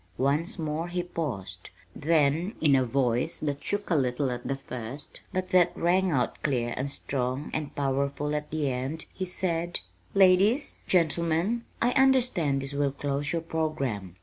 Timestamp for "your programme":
13.31-14.15